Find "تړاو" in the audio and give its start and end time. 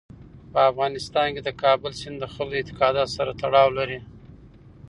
3.41-3.69